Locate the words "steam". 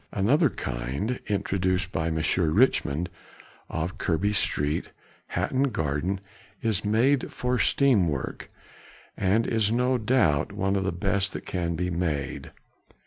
7.59-8.07